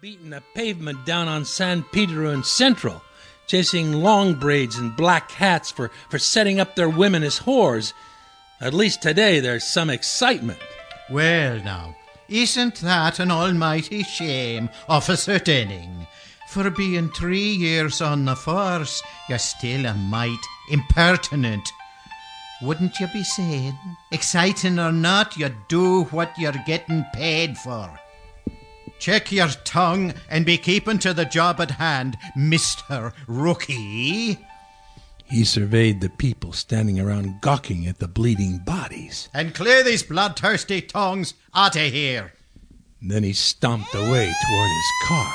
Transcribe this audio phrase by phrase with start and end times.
[0.00, 3.02] beating the pavement down on San Pedro and Central,
[3.46, 7.92] chasing long braids and black hats for, for setting up their women as whores.
[8.62, 10.58] At least today there's some excitement.
[11.10, 11.94] Well, now,
[12.30, 16.06] isn't that an almighty shame, Officer Denning?
[16.48, 21.68] For being three years on the force, you're still a mite impertinent.
[22.62, 23.78] Wouldn't you be saying,
[24.10, 28.00] exciting or not, you do what you're getting paid for?
[29.04, 33.12] Check your tongue and be keeping to the job at hand, Mr.
[33.26, 34.38] Rookie.
[35.26, 39.28] He surveyed the people standing around gawking at the bleeding bodies.
[39.34, 42.32] And clear these bloodthirsty tongues out of here.
[43.02, 45.34] Then he stomped away toward his car.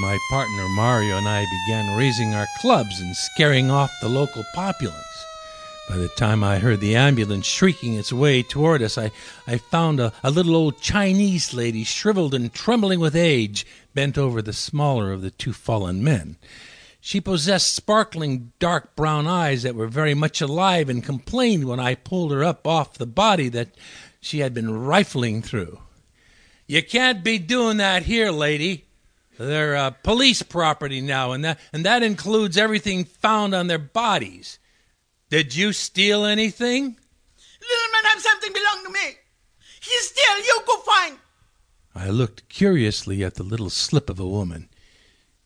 [0.00, 5.24] My partner Mario and I began raising our clubs and scaring off the local populace.
[5.92, 9.10] By the time I heard the ambulance shrieking its way toward us, I,
[9.46, 14.40] I found a, a little old Chinese lady, shriveled and trembling with age, bent over
[14.40, 16.36] the smaller of the two fallen men.
[16.98, 21.94] She possessed sparkling dark brown eyes that were very much alive and complained when I
[21.94, 23.68] pulled her up off the body that
[24.18, 25.78] she had been rifling through.
[26.66, 28.86] You can't be doing that here, lady.
[29.38, 34.58] They're uh, police property now, and that, and that includes everything found on their bodies.
[35.32, 36.82] Did you steal anything?
[36.84, 39.16] Little man have something belong to me.
[39.80, 41.16] He steal, you go find.
[41.94, 44.68] I looked curiously at the little slip of a woman.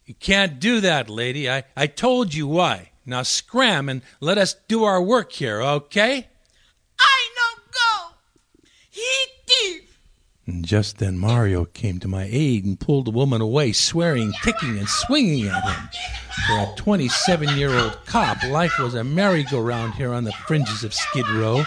[0.04, 1.48] You can't do that, lady.
[1.48, 2.90] I, I told you why.
[3.04, 6.26] Now scram and let us do our work here, okay?
[6.98, 8.16] I no go.
[8.90, 9.08] He
[9.46, 10.00] thief.
[10.46, 14.78] And just then Mario came to my aid and pulled the woman away, swearing, kicking,
[14.78, 15.88] and swinging at him.
[16.46, 20.94] For a 27 year old cop, life was a merry-go-round here on the fringes of
[20.94, 21.64] Skid Row.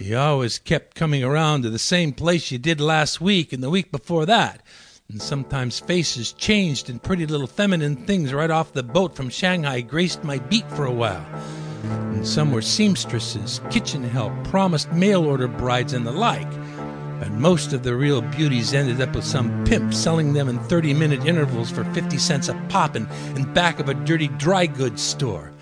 [0.00, 3.70] You always kept coming around to the same place you did last week and the
[3.70, 4.62] week before that.
[5.08, 9.82] And sometimes faces changed and pretty little feminine things right off the boat from Shanghai
[9.82, 11.24] graced my beat for a while.
[11.84, 16.50] And some were seamstresses, kitchen help, promised mail order brides, and the like.
[17.20, 20.94] But most of the real beauties ended up with some pimp selling them in 30
[20.94, 25.02] minute intervals for 50 cents a pop in, in back of a dirty dry goods
[25.02, 25.52] store.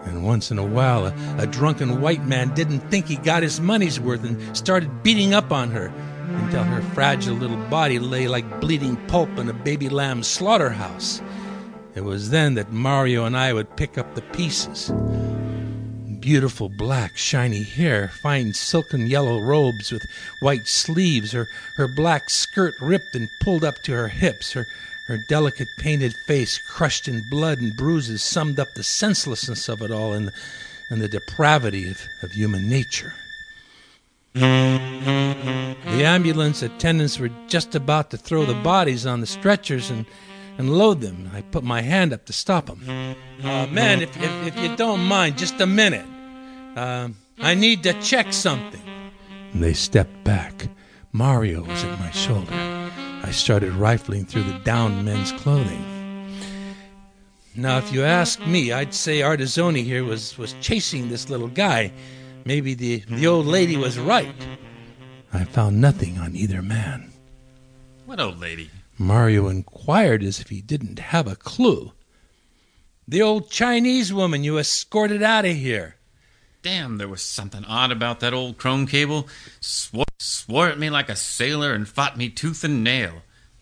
[0.00, 3.60] And once in a while, a, a drunken white man didn't think he got his
[3.60, 5.92] money's worth and started beating up on her
[6.26, 11.22] until her fragile little body lay like bleeding pulp in a baby lamb slaughterhouse.
[11.94, 14.90] It was then that Mario and I would pick up the pieces
[16.20, 20.06] beautiful black, shiny hair, fine silken yellow robes with
[20.40, 24.66] white sleeves, her, her black skirt ripped and pulled up to her hips, her,
[25.08, 29.90] her delicate painted face crushed in blood and bruises summed up the senselessness of it
[29.90, 30.30] all and,
[30.90, 33.14] and the depravity of, of human nature.
[34.34, 40.06] The ambulance attendants were just about to throw the bodies on the stretchers and,
[40.60, 41.30] and load them.
[41.32, 43.16] I put my hand up to stop them.
[43.42, 46.04] Uh, man, if, if, if you don't mind, just a minute.
[46.76, 48.82] Uh, I need to check something.
[49.54, 50.68] And they stepped back.
[51.12, 52.52] Mario was at my shoulder.
[53.22, 55.82] I started rifling through the downed men's clothing.
[57.56, 61.90] Now, if you ask me, I'd say Artizoni here was, was chasing this little guy.
[62.44, 64.34] Maybe the, the old lady was right.
[65.32, 67.12] I found nothing on either man.
[68.04, 68.70] What old lady?
[69.00, 71.92] Mario inquired as if he didn't have a clue.
[73.08, 75.96] The old Chinese woman you escorted out of here.
[76.62, 79.26] Damn, there was something odd about that old chrome cable.
[79.58, 83.12] Swore, swore at me like a sailor and fought me tooth and nail.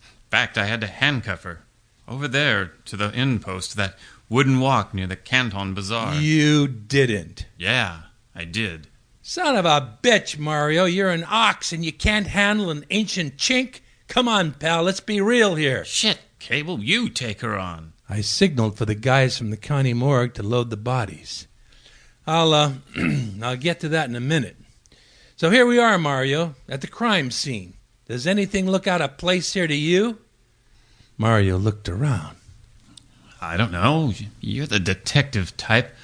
[0.01, 1.63] In fact, I had to handcuff her.
[2.05, 6.15] Over there to the end post, that wooden walk near the Canton Bazaar.
[6.15, 7.45] You didn't.
[7.57, 8.01] Yeah,
[8.35, 8.87] I did.
[9.21, 10.83] Son of a bitch, Mario.
[10.83, 13.79] You're an ox and you can't handle an ancient chink.
[14.09, 15.85] Come on, pal, let's be real here.
[15.85, 17.93] Shit, Cable, you take her on.
[18.09, 21.47] I signaled for the guys from the county morgue to load the bodies.
[22.25, 22.73] I'll uh,
[23.43, 24.57] I'll get to that in a minute.
[25.35, 27.75] So here we are, Mario, at the crime scene.
[28.07, 30.17] Does anything look out of place here to you?
[31.15, 32.37] Mario looked around.
[33.39, 34.13] I don't know.
[34.41, 35.95] You're the detective type.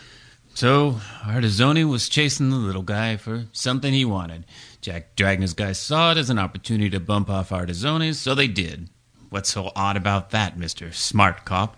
[0.55, 4.45] So, Artizoni was chasing the little guy for something he wanted.
[4.79, 8.87] Jack Dragna's guys saw it as an opportunity to bump off Artizoni, so they did.
[9.29, 10.93] What's so odd about that, Mr.
[10.93, 11.75] Smart Cop?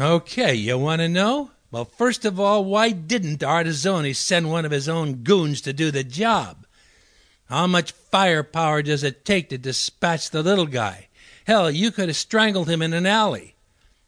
[0.00, 1.50] Okay, you want to know?
[1.70, 5.90] Well, first of all, why didn't Artizoni send one of his own goons to do
[5.90, 6.66] the job?
[7.50, 11.08] How much firepower does it take to dispatch the little guy?
[11.46, 13.54] Hell, you could have strangled him in an alley.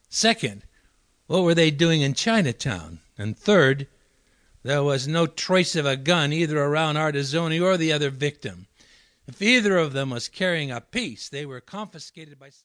[0.08, 0.62] Second,
[1.26, 3.00] what were they doing in Chinatown?
[3.18, 3.88] And third,
[4.66, 8.66] there was no trace of a gun either around Artizoni or the other victim.
[9.28, 12.50] If either of them was carrying a piece, they were confiscated by.